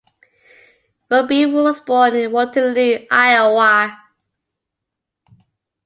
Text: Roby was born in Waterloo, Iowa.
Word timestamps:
Roby 1.11 1.45
was 1.45 1.79
born 1.79 2.15
in 2.15 2.31
Waterloo, 2.31 3.05
Iowa. 3.11 3.99